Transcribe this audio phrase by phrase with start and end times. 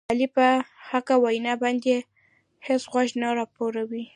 [0.09, 0.47] علي په
[0.89, 1.95] حقه وینا باندې
[2.67, 4.03] هېڅ غوږ نه رپوي.